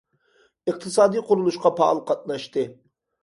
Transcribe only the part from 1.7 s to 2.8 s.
پائال قاتناشتى.